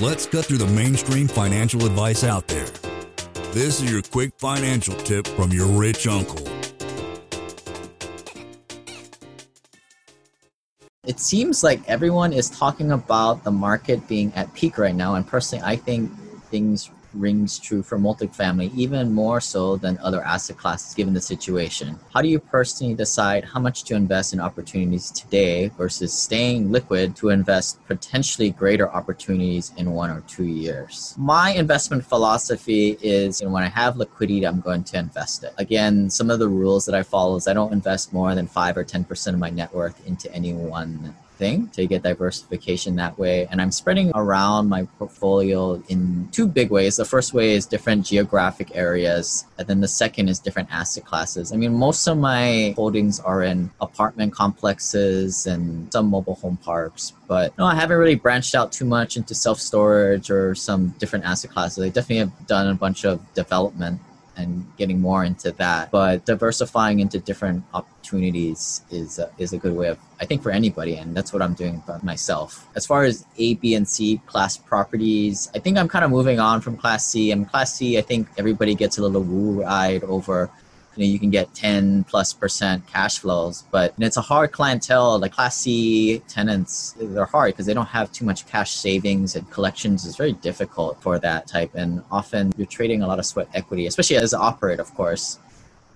[0.00, 2.66] Let's cut through the mainstream financial advice out there.
[3.52, 6.48] This is your quick financial tip from your rich uncle.
[11.04, 15.26] It seems like everyone is talking about the market being at peak right now, and
[15.26, 16.10] personally, I think
[16.50, 21.98] things rings true for multifamily even more so than other asset classes given the situation.
[22.12, 27.16] How do you personally decide how much to invest in opportunities today versus staying liquid
[27.16, 31.14] to invest potentially greater opportunities in one or two years?
[31.18, 35.52] My investment philosophy is you know, when I have liquidity, I'm going to invest it.
[35.58, 38.76] Again, some of the rules that I follow is I don't invest more than 5
[38.76, 43.48] or 10% of my net worth into any one thing to get diversification that way.
[43.50, 46.96] And I'm spreading around my portfolio in two big ways.
[46.96, 51.52] The first way is different geographic areas, and then the second is different asset classes.
[51.52, 57.12] I mean, most of my holdings are in apartment complexes and some mobile home parks,
[57.26, 61.24] but no, I haven't really branched out too much into self storage or some different
[61.24, 61.82] asset classes.
[61.82, 64.00] I definitely have done a bunch of development
[64.36, 65.90] and getting more into that.
[65.90, 70.52] But diversifying into different opportunities is a, is a good way of I think for
[70.52, 72.66] anybody, and that's what I'm doing for myself.
[72.76, 76.38] As far as A, B, and C class properties, I think I'm kind of moving
[76.38, 77.32] on from Class C.
[77.32, 80.48] And Class C, I think everybody gets a little woo-eyed over
[80.96, 85.18] you know you can get 10 plus percent cash flows but it's a hard clientele.
[85.18, 89.48] Like class c tenants they're hard because they don't have too much cash savings and
[89.50, 91.70] collections is very difficult for that type.
[91.74, 95.38] And often you're trading a lot of sweat equity especially as an operator of course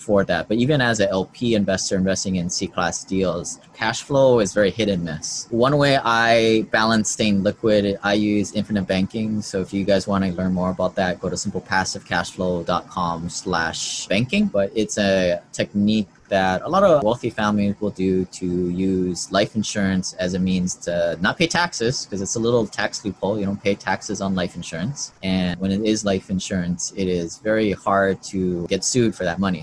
[0.00, 0.48] for that.
[0.48, 4.70] But even as an LP investor investing in C class deals, cash flow is very
[4.70, 5.46] hit and miss.
[5.50, 9.42] One way I balance staying liquid, I use infinite banking.
[9.42, 14.46] So if you guys want to learn more about that, go to simplepassivecashflow.com slash banking.
[14.46, 19.54] But it's a technique that a lot of wealthy families will do to use life
[19.56, 23.38] insurance as a means to not pay taxes because it's a little tax loophole.
[23.38, 25.12] You don't pay taxes on life insurance.
[25.22, 29.38] And when it is life insurance, it is very hard to get sued for that
[29.38, 29.62] money.